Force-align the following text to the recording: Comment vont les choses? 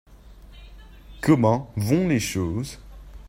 Comment 1.21 1.71
vont 1.77 2.07
les 2.07 2.19
choses? 2.19 2.79